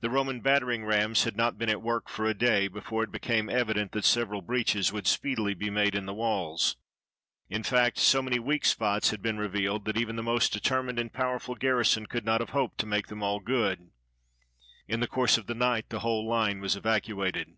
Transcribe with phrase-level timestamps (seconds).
[0.00, 3.46] The Roman battering rams had not been at work for a day before it became
[3.46, 6.76] evi dent that several breaches would speedily be made in the walls.
[7.48, 10.52] Li fact, so many weak spots had been NORTHERN AFRICA revealed, that even the most
[10.52, 13.88] determined and powerful garrison could not have hoped to make them all good.
[14.88, 17.56] In the course of the night the whole line was evacuated.